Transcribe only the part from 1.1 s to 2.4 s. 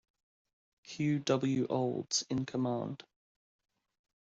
W. Olds